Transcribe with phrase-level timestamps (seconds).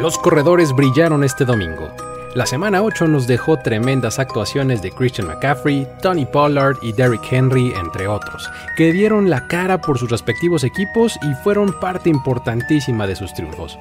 [0.00, 1.90] Los corredores brillaron este domingo.
[2.34, 7.72] La semana 8 nos dejó tremendas actuaciones de Christian McCaffrey, Tony Pollard y Derrick Henry,
[7.72, 13.16] entre otros, que dieron la cara por sus respectivos equipos y fueron parte importantísima de
[13.16, 13.78] sus triunfos.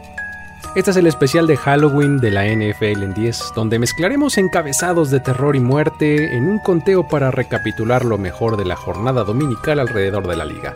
[0.75, 5.19] Este es el especial de Halloween de la NFL en 10, donde mezclaremos encabezados de
[5.19, 10.27] terror y muerte en un conteo para recapitular lo mejor de la jornada dominical alrededor
[10.27, 10.75] de la liga.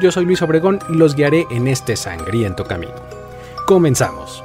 [0.00, 2.94] Yo soy Luis Obregón y los guiaré en este sangriento camino.
[3.66, 4.44] Comenzamos.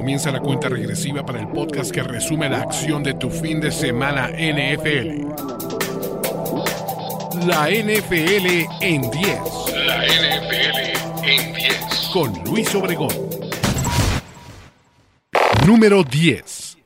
[0.00, 3.70] Comienza la cuenta regresiva para el podcast que resume la acción de tu fin de
[3.70, 5.26] semana NFL.
[7.46, 9.38] La NFL en 10.
[9.86, 12.10] La NFL en 10.
[12.14, 13.12] Con Luis Obregón.
[15.66, 16.78] Número 10.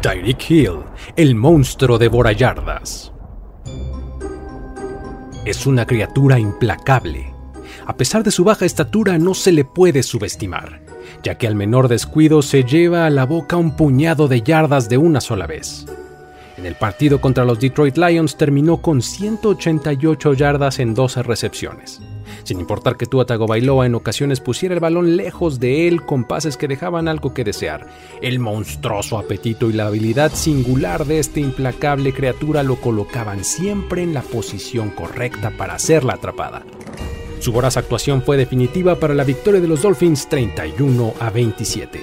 [0.00, 0.78] Tyreek Hill,
[1.14, 3.12] el monstruo de yardas.
[5.44, 7.34] Es una criatura implacable.
[7.86, 10.91] A pesar de su baja estatura, no se le puede subestimar
[11.22, 14.98] ya que al menor descuido se lleva a la boca un puñado de yardas de
[14.98, 15.86] una sola vez.
[16.56, 22.00] En el partido contra los Detroit Lions terminó con 188 yardas en 12 recepciones.
[22.44, 26.56] Sin importar que Tua Tagovailoa en ocasiones pusiera el balón lejos de él con pases
[26.56, 27.86] que dejaban algo que desear,
[28.20, 34.12] el monstruoso apetito y la habilidad singular de esta implacable criatura lo colocaban siempre en
[34.12, 36.62] la posición correcta para ser la atrapada.
[37.42, 42.00] Su voraz actuación fue definitiva para la victoria de los Dolphins 31 a 27.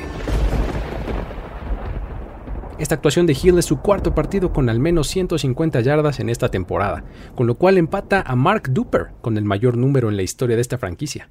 [2.78, 6.52] Esta actuación de Hill es su cuarto partido con al menos 150 yardas en esta
[6.52, 10.58] temporada, con lo cual empata a Mark Duper con el mayor número en la historia
[10.58, 11.30] de esta franquicia.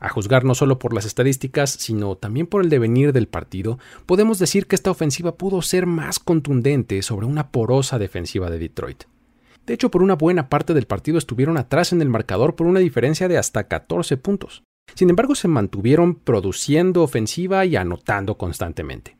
[0.00, 4.38] A juzgar no solo por las estadísticas, sino también por el devenir del partido, podemos
[4.38, 9.04] decir que esta ofensiva pudo ser más contundente sobre una porosa defensiva de Detroit.
[9.66, 12.80] De hecho, por una buena parte del partido estuvieron atrás en el marcador por una
[12.80, 14.62] diferencia de hasta 14 puntos.
[14.94, 19.16] Sin embargo, se mantuvieron produciendo ofensiva y anotando constantemente.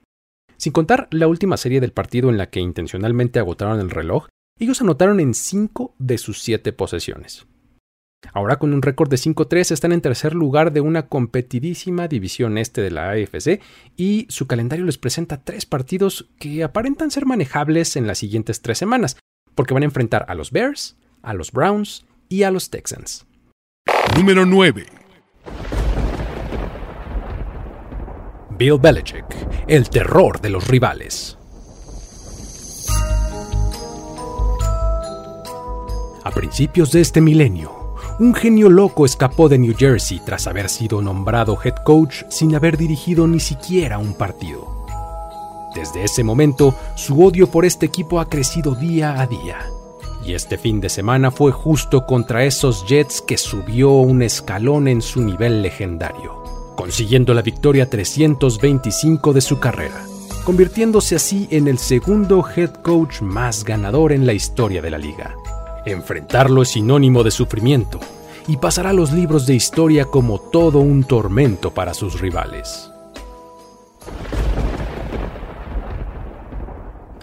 [0.57, 4.29] Sin contar la última serie del partido en la que intencionalmente agotaron el reloj,
[4.59, 7.47] ellos anotaron en 5 de sus 7 posesiones.
[8.33, 12.81] Ahora con un récord de 5-3 están en tercer lugar de una competidísima división este
[12.81, 13.61] de la AFC
[13.97, 18.79] y su calendario les presenta tres partidos que aparentan ser manejables en las siguientes tres
[18.79, 19.19] semanas,
[19.55, 23.27] porque van a enfrentar a los Bears, a los Browns y a los Texans.
[24.17, 24.87] Número 9.
[28.57, 29.25] Bill Belichick,
[29.67, 31.37] el terror de los rivales.
[36.23, 41.03] A principios de este milenio, un genio loco escapó de New Jersey tras haber sido
[41.03, 44.74] nombrado head coach sin haber dirigido ni siquiera un partido.
[45.75, 49.59] Desde ese momento, su odio por este equipo ha crecido día a día.
[50.25, 55.03] Y este fin de semana fue justo contra esos Jets que subió un escalón en
[55.03, 56.43] su nivel legendario,
[56.77, 60.07] consiguiendo la victoria 325 de su carrera,
[60.45, 65.35] convirtiéndose así en el segundo head coach más ganador en la historia de la liga.
[65.85, 68.01] Enfrentarlo es sinónimo de sufrimiento
[68.47, 72.91] y pasará a los libros de historia como todo un tormento para sus rivales.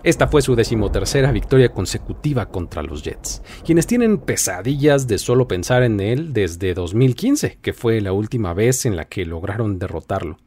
[0.03, 5.83] Esta fue su decimotercera victoria consecutiva contra los Jets, quienes tienen pesadillas de solo pensar
[5.83, 10.39] en él desde 2015, que fue la última vez en la que lograron derrotarlo.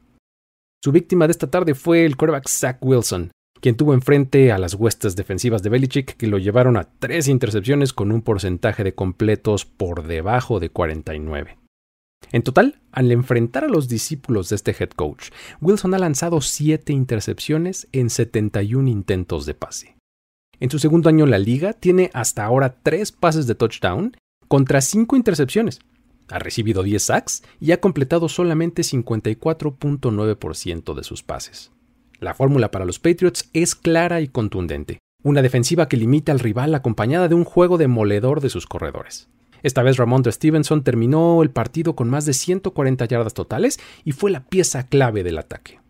[0.82, 4.74] Su víctima de esta tarde fue el quarterback Zach Wilson, quien tuvo enfrente a las
[4.74, 9.64] huestes defensivas de Belichick que lo llevaron a tres intercepciones con un porcentaje de completos
[9.64, 11.63] por debajo de 49.
[12.32, 15.30] En total, al enfrentar a los discípulos de este head coach,
[15.60, 19.96] Wilson ha lanzado 7 intercepciones en 71 intentos de pase.
[20.60, 24.16] En su segundo año en la liga, tiene hasta ahora 3 pases de touchdown
[24.48, 25.80] contra 5 intercepciones.
[26.28, 31.72] Ha recibido 10 sacks y ha completado solamente 54.9% de sus pases.
[32.20, 34.98] La fórmula para los Patriots es clara y contundente.
[35.22, 39.28] Una defensiva que limita al rival acompañada de un juego demoledor de sus corredores.
[39.64, 44.30] Esta vez Ramondre Stevenson terminó el partido con más de 140 yardas totales y fue
[44.30, 45.80] la pieza clave del ataque.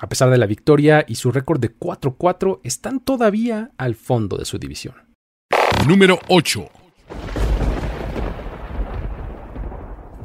[0.00, 4.44] A pesar de la victoria y su récord de 4-4, están todavía al fondo de
[4.44, 4.94] su división.
[5.86, 6.70] Número 8.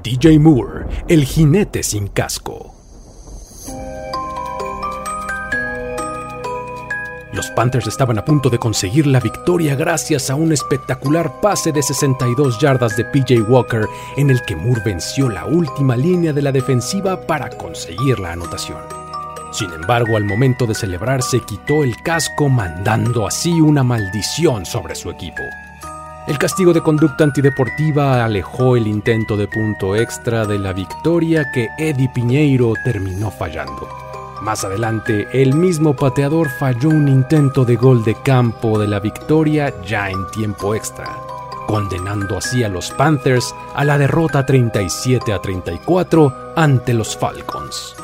[0.04, 2.77] DJ Moore, el jinete sin casco.
[7.38, 11.84] Los Panthers estaban a punto de conseguir la victoria gracias a un espectacular pase de
[11.84, 13.86] 62 yardas de PJ Walker
[14.16, 18.80] en el que Moore venció la última línea de la defensiva para conseguir la anotación.
[19.52, 24.96] Sin embargo, al momento de celebrar se quitó el casco mandando así una maldición sobre
[24.96, 25.44] su equipo.
[26.28, 31.68] El castigo de conducta antideportiva alejó el intento de punto extra de la victoria que
[31.78, 34.07] Eddie Piñeiro terminó fallando.
[34.42, 39.74] Más adelante, el mismo pateador falló un intento de gol de campo de la victoria
[39.84, 41.18] ya en tiempo extra,
[41.66, 47.96] condenando así a los Panthers a la derrota 37 a 34 ante los Falcons.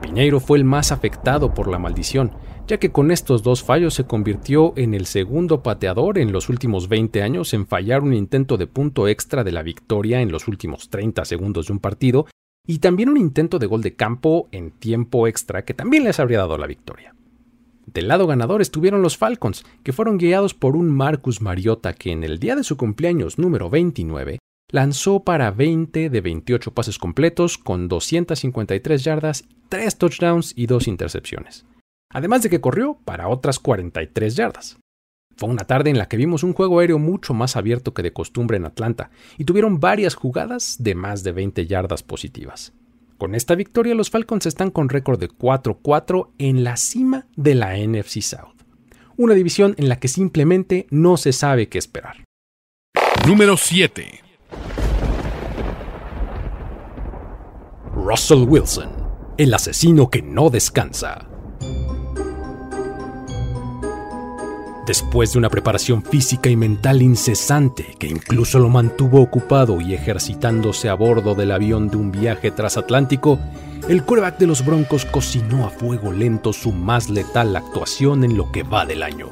[0.00, 2.32] Piñeiro fue el más afectado por la maldición,
[2.66, 6.88] ya que con estos dos fallos se convirtió en el segundo pateador en los últimos
[6.88, 10.90] 20 años en fallar un intento de punto extra de la victoria en los últimos
[10.90, 12.26] 30 segundos de un partido
[12.66, 16.38] y también un intento de gol de campo en tiempo extra que también les habría
[16.38, 17.14] dado la victoria.
[17.86, 22.22] Del lado ganador estuvieron los Falcons, que fueron guiados por un Marcus Mariota que en
[22.22, 24.38] el día de su cumpleaños número 29
[24.70, 31.66] lanzó para 20 de 28 pases completos con 253 yardas, 3 touchdowns y 2 intercepciones.
[32.10, 34.78] Además de que corrió para otras 43 yardas.
[35.36, 38.12] Fue una tarde en la que vimos un juego aéreo mucho más abierto que de
[38.12, 42.72] costumbre en Atlanta y tuvieron varias jugadas de más de 20 yardas positivas.
[43.18, 47.76] Con esta victoria los Falcons están con récord de 4-4 en la cima de la
[47.76, 48.62] NFC South,
[49.16, 52.24] una división en la que simplemente no se sabe qué esperar.
[53.26, 54.20] Número 7.
[57.94, 58.90] Russell Wilson,
[59.38, 61.31] el asesino que no descansa.
[64.86, 70.88] Después de una preparación física y mental incesante que incluso lo mantuvo ocupado y ejercitándose
[70.88, 73.38] a bordo del avión de un viaje transatlántico,
[73.88, 78.50] el quarterback de los Broncos cocinó a fuego lento su más letal actuación en lo
[78.50, 79.30] que va del año.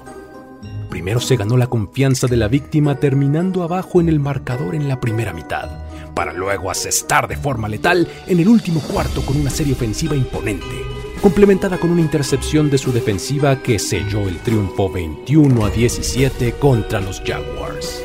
[0.88, 5.00] Primero se ganó la confianza de la víctima terminando abajo en el marcador en la
[5.00, 5.68] primera mitad,
[6.14, 10.89] para luego asestar de forma letal en el último cuarto con una serie ofensiva imponente
[11.20, 17.00] complementada con una intercepción de su defensiva que selló el triunfo 21 a 17 contra
[17.00, 18.02] los Jaguars.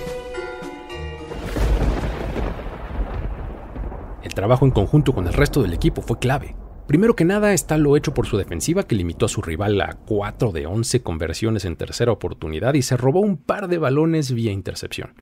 [4.21, 6.55] El trabajo en conjunto con el resto del equipo fue clave.
[6.87, 9.97] Primero que nada está lo hecho por su defensiva que limitó a su rival a
[10.05, 14.51] 4 de 11 conversiones en tercera oportunidad y se robó un par de balones vía
[14.51, 15.15] intercepción.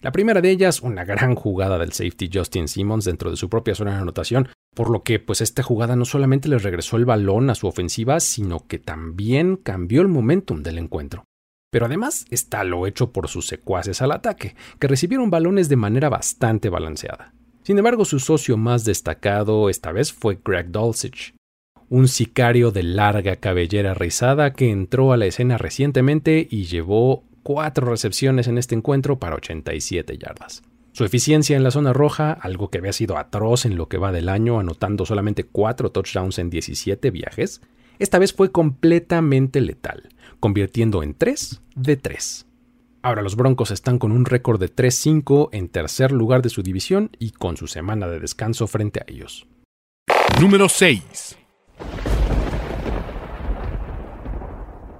[0.00, 3.74] La primera de ellas, una gran jugada del safety Justin Simmons dentro de su propia
[3.74, 7.48] zona de anotación, por lo que pues esta jugada no solamente le regresó el balón
[7.50, 11.24] a su ofensiva, sino que también cambió el momentum del encuentro.
[11.70, 16.08] Pero además está lo hecho por sus secuaces al ataque, que recibieron balones de manera
[16.08, 17.32] bastante balanceada.
[17.62, 21.34] Sin embargo, su socio más destacado esta vez fue Greg Dulcich,
[21.88, 27.88] un sicario de larga cabellera rizada que entró a la escena recientemente y llevó cuatro
[27.88, 30.62] recepciones en este encuentro para 87 yardas.
[30.94, 34.12] Su eficiencia en la zona roja, algo que había sido atroz en lo que va
[34.12, 37.62] del año, anotando solamente 4 touchdowns en 17 viajes,
[37.98, 42.46] esta vez fue completamente letal, convirtiendo en 3 de 3.
[43.02, 47.10] Ahora los Broncos están con un récord de 3-5 en tercer lugar de su división
[47.18, 49.48] y con su semana de descanso frente a ellos.
[50.40, 51.38] Número 6.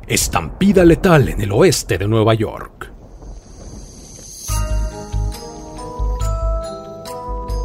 [0.09, 2.94] Estampida letal en el oeste de Nueva York.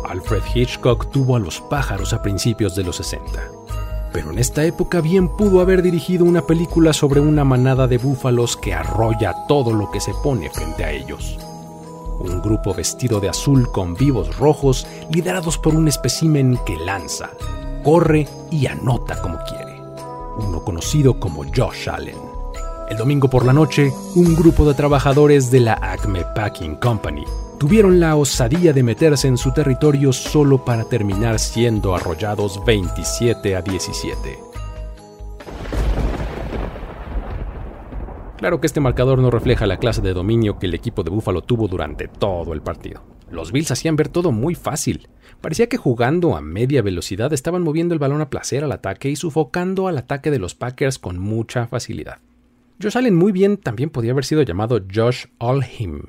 [0.10, 3.52] Alfred Hitchcock tuvo a los pájaros a principios de los 60.
[4.12, 8.58] Pero en esta época bien pudo haber dirigido una película sobre una manada de búfalos
[8.58, 11.38] que arrolla todo lo que se pone frente a ellos.
[12.20, 17.30] Un grupo vestido de azul con vivos rojos, liderados por un espécimen que lanza,
[17.84, 19.80] corre y anota como quiere.
[20.40, 22.29] Uno conocido como Josh Allen.
[22.90, 27.24] El domingo por la noche, un grupo de trabajadores de la Acme Packing Company
[27.60, 33.62] tuvieron la osadía de meterse en su territorio solo para terminar siendo arrollados 27 a
[33.62, 34.40] 17.
[38.38, 41.44] Claro que este marcador no refleja la clase de dominio que el equipo de Buffalo
[41.44, 43.04] tuvo durante todo el partido.
[43.30, 45.10] Los Bills hacían ver todo muy fácil.
[45.42, 49.16] Parecía que jugando a media velocidad estaban moviendo el balón a placer al ataque y
[49.16, 52.18] sufocando al ataque de los Packers con mucha facilidad.
[52.82, 56.02] Josh Allen muy bien también podía haber sido llamado Josh Allhim.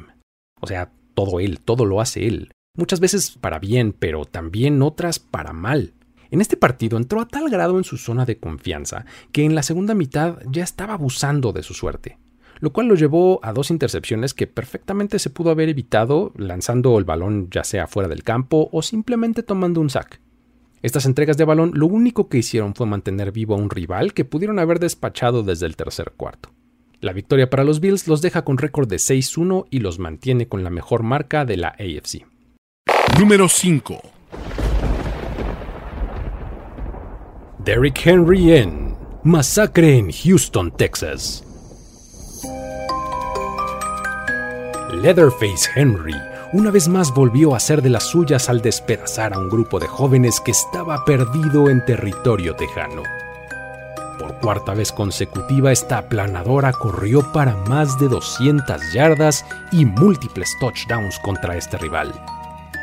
[0.61, 2.53] O sea, todo él, todo lo hace él.
[2.77, 5.95] Muchas veces para bien, pero también otras para mal.
[6.31, 9.65] En este partido entró a tal grado en su zona de confianza que en la
[9.65, 12.19] segunda mitad ya estaba abusando de su suerte,
[12.61, 17.05] lo cual lo llevó a dos intercepciones que perfectamente se pudo haber evitado lanzando el
[17.05, 20.21] balón ya sea fuera del campo o simplemente tomando un sack.
[20.83, 24.25] Estas entregas de balón lo único que hicieron fue mantener vivo a un rival que
[24.25, 26.51] pudieron haber despachado desde el tercer cuarto.
[27.01, 30.63] La victoria para los Bills los deja con récord de 6-1 y los mantiene con
[30.63, 32.27] la mejor marca de la AFC.
[33.19, 34.01] Número 5.
[37.65, 41.45] Derrick Henry en Masacre en Houston, Texas.
[44.93, 46.17] Leatherface Henry
[46.53, 49.87] una vez más volvió a hacer de las suyas al despedazar a un grupo de
[49.87, 53.05] jóvenes que estaba perdido en territorio tejano.
[54.31, 61.19] Por cuarta vez consecutiva, esta aplanadora corrió para más de 200 yardas y múltiples touchdowns
[61.19, 62.13] contra este rival.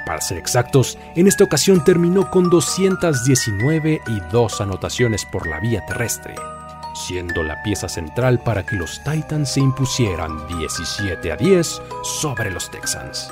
[0.06, 5.86] Para ser exactos, en esta ocasión terminó con 219 y dos anotaciones por la vía
[5.86, 6.36] terrestre,
[6.94, 12.70] siendo la pieza central para que los Titans se impusieran 17 a 10 sobre los
[12.70, 13.32] Texans.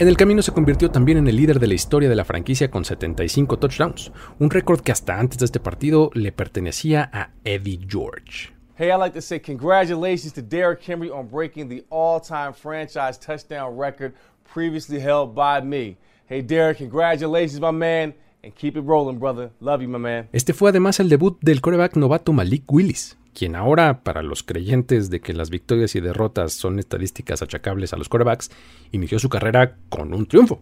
[0.00, 2.70] En el camino se convirtió también en el líder de la historia de la franquicia
[2.70, 7.80] con 75 touchdowns, un récord que hasta antes de este partido le pertenecía a Eddie
[7.88, 8.54] George.
[8.76, 13.76] Hey, I'd like to say congratulations to Derrick Henry on breaking the all-time franchise touchdown
[13.76, 14.14] record
[14.44, 15.96] previously held by me.
[16.28, 18.14] Hey, Derrick, congratulations, my man,
[18.44, 19.50] and keep it rolling, brother.
[19.58, 20.28] Love you, my man.
[20.32, 25.10] Este fue además el debut del coreback novato Malik Willis, quien ahora, para los creyentes
[25.10, 28.50] de que las victorias y derrotas son estadísticas achacables a los corebacks,
[28.90, 30.60] inició su carrera con un triunfo.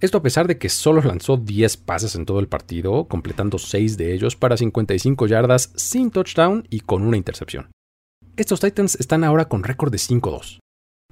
[0.00, 3.98] Esto a pesar de que solo lanzó 10 pases en todo el partido, completando 6
[3.98, 7.70] de ellos para 55 yardas sin touchdown y con una intercepción.
[8.34, 10.58] Estos Titans están ahora con récord de 5-2.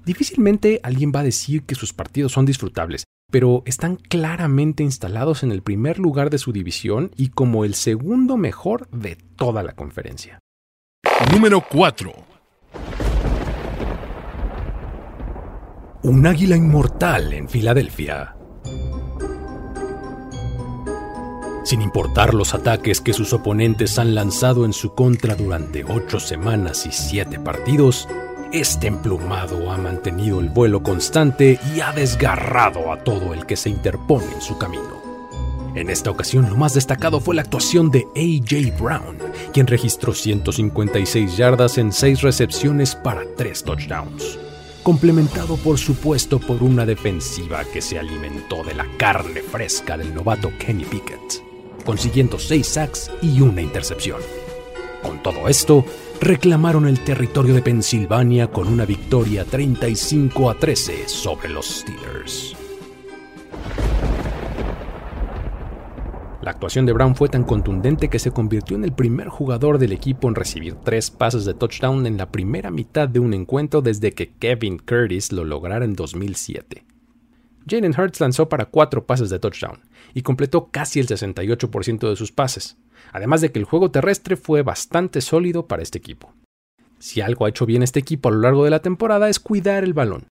[0.07, 5.53] Difícilmente alguien va a decir que sus partidos son disfrutables, pero están claramente instalados en
[5.53, 10.39] el primer lugar de su división y como el segundo mejor de toda la conferencia.
[11.27, 12.13] Número 4.
[16.05, 18.37] Un águila inmortal en Filadelfia.
[21.65, 26.87] Sin importar los ataques que sus oponentes han lanzado en su contra durante ocho semanas
[26.87, 28.09] y siete partidos,
[28.53, 33.71] este emplumado ha mantenido el vuelo constante y ha desgarrado a todo el que se
[33.71, 34.98] interpone en su camino.
[35.75, 39.19] En esta ocasión lo más destacado fue la actuación de AJ Brown,
[39.53, 44.39] quien registró 156 yardas en 6 recepciones para 3 touchdowns,
[44.83, 50.51] complementado por supuesto por una defensiva que se alimentó de la carne fresca del novato
[50.59, 51.45] Kenny Pickett,
[51.85, 54.21] consiguiendo 6 sacks y una intercepción.
[55.03, 55.85] Con todo esto,
[56.21, 62.57] reclamaron el territorio de Pensilvania con una victoria 35 a 13 sobre los Steelers.
[66.49, 69.93] La actuación de Brown fue tan contundente que se convirtió en el primer jugador del
[69.93, 74.13] equipo en recibir tres pases de touchdown en la primera mitad de un encuentro desde
[74.13, 76.87] que Kevin Curtis lo lograra en 2007.
[77.69, 79.81] Jalen Hurts lanzó para cuatro pases de touchdown
[80.15, 82.79] y completó casi el 68% de sus pases,
[83.13, 86.33] además de que el juego terrestre fue bastante sólido para este equipo.
[86.99, 89.85] Si algo ha hecho bien este equipo a lo largo de la temporada es cuidar
[89.85, 90.29] el balón,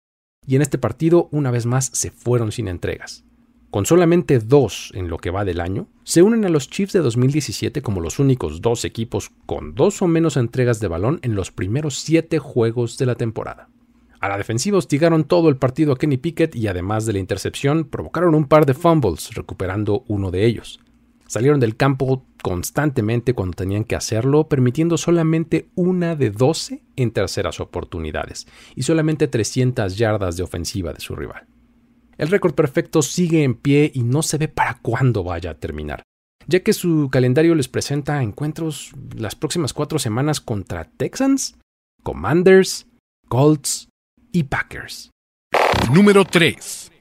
[0.46, 3.25] y en este partido una vez más se fueron sin entregas
[3.70, 7.00] con solamente dos en lo que va del año, se unen a los Chiefs de
[7.00, 11.50] 2017 como los únicos dos equipos con dos o menos entregas de balón en los
[11.50, 13.68] primeros siete juegos de la temporada.
[14.20, 17.84] A la defensiva hostigaron todo el partido a Kenny Pickett y además de la intercepción
[17.84, 20.80] provocaron un par de fumbles, recuperando uno de ellos.
[21.26, 27.60] Salieron del campo constantemente cuando tenían que hacerlo, permitiendo solamente una de 12 en terceras
[27.60, 28.46] oportunidades
[28.76, 31.46] y solamente 300 yardas de ofensiva de su rival.
[32.18, 36.02] El récord perfecto sigue en pie y no se ve para cuándo vaya a terminar,
[36.46, 41.56] ya que su calendario les presenta encuentros las próximas cuatro semanas contra Texans,
[42.02, 42.86] Commanders,
[43.28, 43.88] Colts
[44.32, 45.10] y Packers.
[45.92, 46.92] Número 3.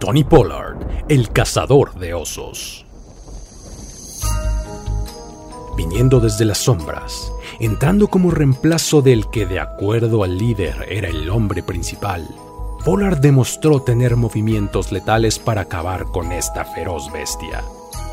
[0.00, 2.87] Tony Pollard, el cazador de osos.
[5.78, 11.30] Viniendo desde las sombras, entrando como reemplazo del que de acuerdo al líder era el
[11.30, 12.28] hombre principal.
[12.84, 17.62] Pollard demostró tener movimientos letales para acabar con esta feroz bestia.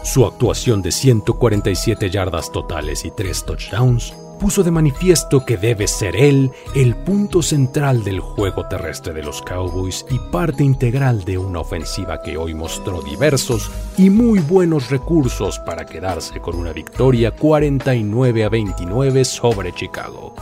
[0.04, 6.16] Su actuación de 147 yardas totales y 3 touchdowns puso de manifiesto que debe ser
[6.16, 11.60] él el punto central del juego terrestre de los Cowboys y parte integral de una
[11.60, 18.44] ofensiva que hoy mostró diversos y muy buenos recursos para quedarse con una victoria 49
[18.44, 20.36] a 29 sobre Chicago.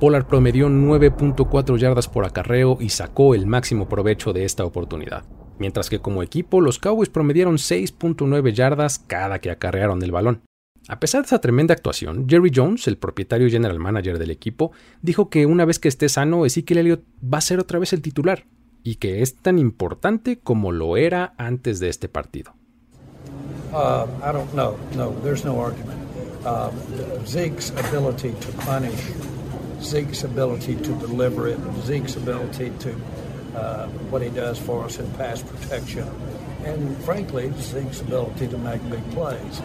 [0.00, 5.24] Pollard promedió 9.4 yardas por acarreo y sacó el máximo provecho de esta oportunidad
[5.58, 10.42] mientras que como equipo los Cowboys promedieron 6.9 yardas cada que acarrearon el balón.
[10.88, 14.70] A pesar de esa tremenda actuación, Jerry Jones, el propietario y general manager del equipo,
[15.02, 18.02] dijo que una vez que esté sano, Ezekiel Elliott va a ser otra vez el
[18.02, 18.46] titular,
[18.84, 22.54] y que es tan importante como lo era antes de este partido.
[23.72, 24.76] Uh, I don't know.
[24.94, 25.98] No, there's no argument.
[26.44, 26.70] Uh,
[27.26, 29.10] Zeke's ability to punish,
[29.82, 32.94] Zeke's ability to deliver it, Zeke's ability to
[33.56, 36.06] uh, what he does for us in pass protection
[36.66, 39.60] and frankly, Zeke's ability to make big plays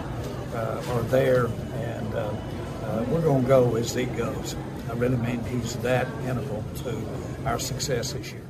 [0.53, 1.47] uh, are there,
[1.97, 4.55] and uh, uh, we're going to go as Zeke goes.
[4.89, 6.93] I really mean he's that integral to
[7.45, 8.43] our success this year.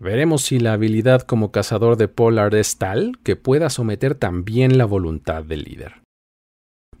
[0.00, 4.84] Veremos si la habilidad como cazador de Pollard es tal que pueda someter también la
[4.84, 6.02] voluntad del líder.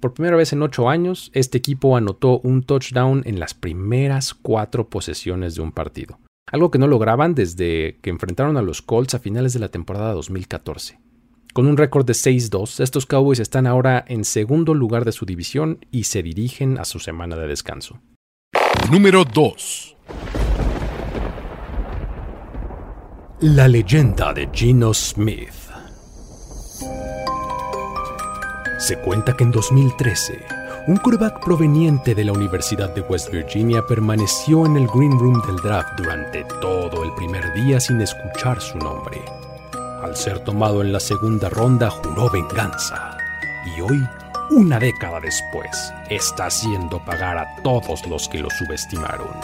[0.00, 4.88] Por primera vez en ocho años, este equipo anotó un touchdown en las primeras cuatro
[4.88, 6.18] posesiones de un partido,
[6.50, 10.12] algo que no lograban desde que enfrentaron a los Colts a finales de la temporada
[10.12, 10.98] 2014.
[11.52, 15.78] Con un récord de 6-2, estos Cowboys están ahora en segundo lugar de su división
[15.90, 18.00] y se dirigen a su semana de descanso.
[18.90, 19.96] Número 2.
[23.40, 25.50] La leyenda de Geno Smith.
[28.78, 30.44] Se cuenta que en 2013,
[30.86, 35.56] un quarterback proveniente de la Universidad de West Virginia permaneció en el green room del
[35.56, 39.24] draft durante todo el primer día sin escuchar su nombre.
[40.02, 43.16] Al ser tomado en la segunda ronda juró venganza
[43.64, 44.06] y hoy,
[44.50, 49.34] una década después, está haciendo pagar a todos los que lo subestimaron.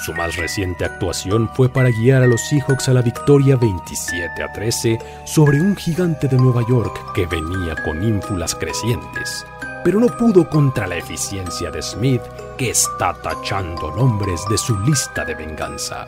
[0.00, 4.52] Su más reciente actuación fue para guiar a los Seahawks a la victoria 27 a
[4.52, 9.46] 13 sobre un gigante de Nueva York que venía con ínfulas crecientes,
[9.84, 12.22] pero no pudo contra la eficiencia de Smith
[12.56, 16.06] que está tachando nombres de su lista de venganza.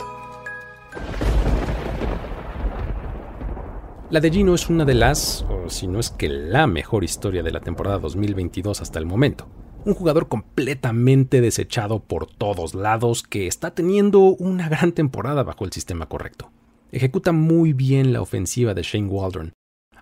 [4.11, 7.43] La de Gino es una de las, o si no es que la mejor historia
[7.43, 9.49] de la temporada 2022 hasta el momento
[9.85, 15.73] un jugador completamente desechado por todos lados que está teniendo una gran temporada bajo el
[15.73, 16.51] sistema correcto.
[16.91, 19.53] Ejecuta muy bien la ofensiva de Shane Waldron,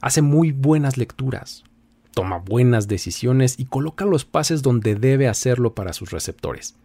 [0.00, 1.64] hace muy buenas lecturas,
[2.12, 6.76] toma buenas decisiones y coloca los pases donde debe hacerlo para sus receptores.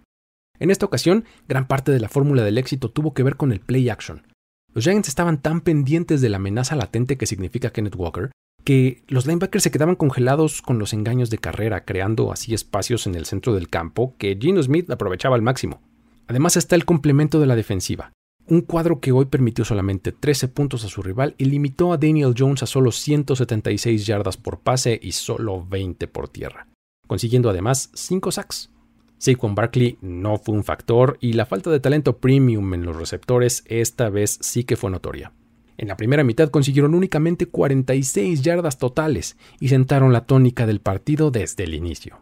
[0.60, 3.60] En esta ocasión, gran parte de la fórmula del éxito tuvo que ver con el
[3.60, 4.26] play action.
[4.74, 8.32] Los Giants estaban tan pendientes de la amenaza latente que significa Kenneth Walker
[8.68, 13.16] que los linebackers se quedaban congelados con los engaños de carrera, creando así espacios en
[13.16, 15.80] el centro del campo que Gino Smith aprovechaba al máximo.
[16.28, 18.12] Además está el complemento de la defensiva,
[18.50, 22.34] un cuadro que hoy permitió solamente 13 puntos a su rival y limitó a Daniel
[22.38, 26.68] Jones a solo 176 yardas por pase y solo 20 por tierra,
[27.08, 28.72] consiguiendo además 5 sacks.
[29.18, 33.64] Saquon Barkley no fue un factor y la falta de talento premium en los receptores
[33.66, 35.34] esta vez sí que fue notoria.
[35.78, 41.32] En la primera mitad consiguieron únicamente 46 yardas totales y sentaron la tónica del partido
[41.32, 42.20] desde el inicio.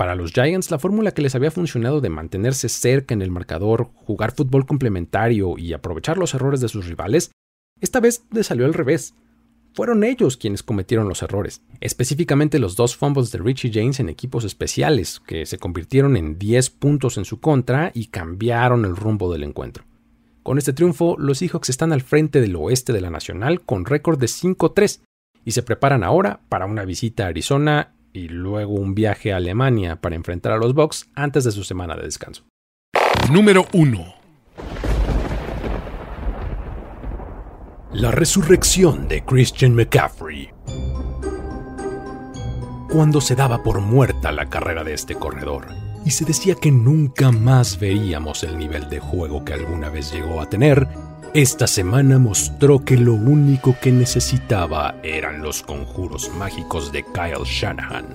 [0.00, 3.90] Para los Giants, la fórmula que les había funcionado de mantenerse cerca en el marcador,
[3.92, 7.32] jugar fútbol complementario y aprovechar los errores de sus rivales,
[7.82, 9.14] esta vez les salió al revés.
[9.74, 14.44] Fueron ellos quienes cometieron los errores, específicamente los dos fumbles de Richie James en equipos
[14.44, 19.42] especiales, que se convirtieron en 10 puntos en su contra y cambiaron el rumbo del
[19.42, 19.84] encuentro.
[20.42, 24.18] Con este triunfo, los Seahawks están al frente del oeste de la Nacional con récord
[24.18, 25.02] de 5-3
[25.44, 29.96] y se preparan ahora para una visita a Arizona y luego un viaje a Alemania
[29.96, 32.44] para enfrentar a los Bucks antes de su semana de descanso.
[33.30, 34.14] Número 1.
[37.92, 40.50] La resurrección de Christian McCaffrey.
[42.88, 45.68] Cuando se daba por muerta la carrera de este corredor,
[46.04, 50.40] y se decía que nunca más veríamos el nivel de juego que alguna vez llegó
[50.40, 50.88] a tener,
[51.32, 58.06] esta semana mostró que lo único que necesitaba eran los conjuros mágicos de Kyle Shanahan,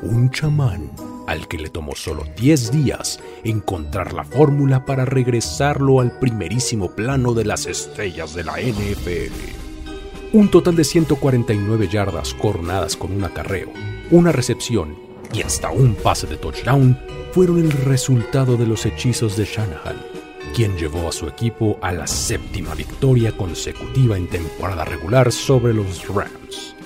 [0.00, 0.90] un chamán
[1.26, 7.34] al que le tomó solo 10 días encontrar la fórmula para regresarlo al primerísimo plano
[7.34, 10.32] de las estrellas de la NFL.
[10.32, 13.70] Un total de 149 yardas coronadas con un acarreo,
[14.10, 14.96] una recepción
[15.34, 16.98] y hasta un pase de touchdown
[17.32, 20.11] fueron el resultado de los hechizos de Shanahan,
[20.52, 26.06] quien llevó a su equipo a la séptima victoria consecutiva en temporada regular sobre los
[26.08, 26.76] Rams.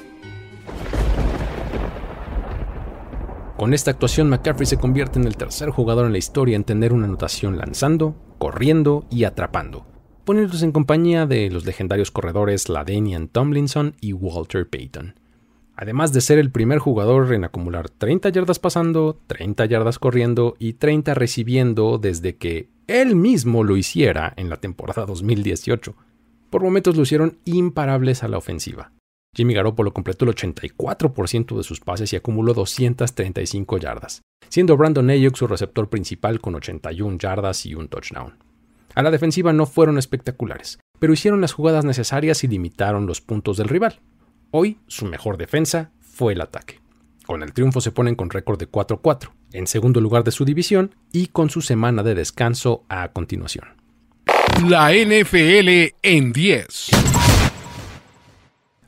[3.57, 6.93] Con esta actuación, McCaffrey se convierte en el tercer jugador en la historia en tener
[6.93, 9.87] una anotación lanzando, corriendo y atrapando,
[10.25, 15.15] poniéndose en compañía de los legendarios corredores Ladanian Tomlinson y Walter Payton
[15.77, 20.75] además de ser el primer jugador en acumular 30 yardas pasando, 30 yardas corriendo y
[20.75, 25.95] 30 recibiendo desde que él mismo lo hiciera en la temporada 2018.
[26.51, 28.93] Por momentos lucieron imparables a la ofensiva.
[29.35, 35.37] Jimmy Garoppolo completó el 84% de sus pases y acumuló 235 yardas, siendo Brandon Ayuk
[35.37, 38.35] su receptor principal con 81 yardas y un touchdown.
[38.95, 43.59] A la defensiva no fueron espectaculares, pero hicieron las jugadas necesarias y limitaron los puntos
[43.59, 44.01] del rival.
[44.53, 46.81] Hoy su mejor defensa fue el ataque.
[47.27, 50.95] Con el triunfo se ponen con récord de 4-4, en segundo lugar de su división
[51.13, 53.67] y con su semana de descanso a continuación.
[54.69, 56.91] La NFL en 10.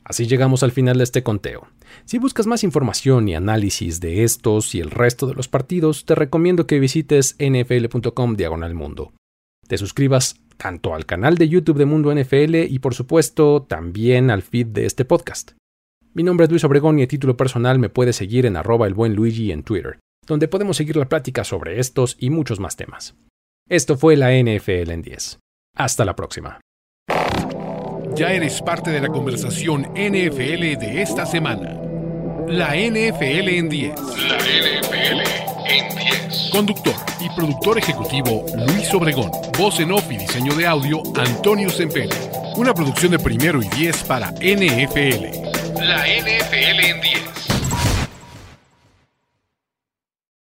[0.03, 1.67] Así llegamos al final de este conteo.
[2.05, 6.15] Si buscas más información y análisis de estos y el resto de los partidos, te
[6.15, 9.13] recomiendo que visites nfl.com diagonal mundo.
[9.67, 14.41] Te suscribas tanto al canal de YouTube de Mundo NFL y por supuesto también al
[14.41, 15.51] feed de este podcast.
[16.15, 18.95] Mi nombre es Luis Obregón y a título personal me puedes seguir en arroba el
[18.95, 23.15] buen Luigi en Twitter, donde podemos seguir la plática sobre estos y muchos más temas.
[23.67, 25.39] Esto fue la NFL en 10.
[25.75, 26.61] Hasta la próxima.
[28.15, 31.81] Ya eres parte de la conversación NFL de esta semana.
[32.47, 33.99] La NFL en 10.
[34.27, 35.21] La NFL
[35.67, 36.49] en 10.
[36.51, 39.31] Conductor y productor ejecutivo Luis Obregón.
[39.57, 42.09] Voz en off y diseño de audio Antonio Sempere.
[42.55, 45.25] Una producción de primero y 10 para NFL.
[45.81, 47.48] La NFL en 10.